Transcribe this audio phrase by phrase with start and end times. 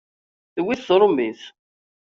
[0.53, 1.41] Tewwi-t tṛumit.